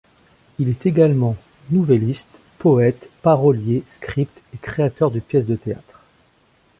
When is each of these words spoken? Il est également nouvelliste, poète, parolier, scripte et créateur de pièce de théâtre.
Il 0.57 0.67
est 0.67 0.87
également 0.87 1.35
nouvelliste, 1.69 2.41
poète, 2.57 3.07
parolier, 3.21 3.83
scripte 3.85 4.41
et 4.51 4.57
créateur 4.57 5.11
de 5.11 5.19
pièce 5.19 5.45
de 5.45 5.55
théâtre. 5.55 6.01